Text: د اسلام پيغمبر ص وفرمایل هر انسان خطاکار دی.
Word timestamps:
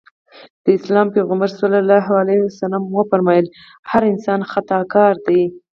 د 0.63 0.65
اسلام 0.77 1.07
پيغمبر 1.15 1.49
ص 1.57 1.59
وفرمایل 2.97 3.45
هر 3.91 4.03
انسان 4.11 4.39
خطاکار 4.51 5.13
دی. 5.27 5.41